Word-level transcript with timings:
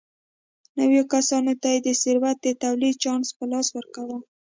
نویو 0.77 1.03
کسانو 1.13 1.53
ته 1.61 1.67
یې 1.73 1.79
د 1.87 1.89
ثروت 2.01 2.37
د 2.41 2.47
تولید 2.63 2.95
چانس 3.03 3.27
په 3.37 3.43
لاس 3.51 3.67
ورکاوه. 3.75 4.17